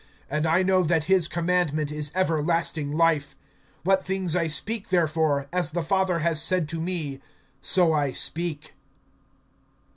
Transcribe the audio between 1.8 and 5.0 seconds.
is everlasting life. What things I speak